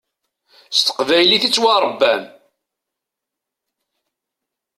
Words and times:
S 0.75 0.77
teqbaylit 0.81 1.43
i 1.47 1.49
ttwaṛebban. 1.49 2.23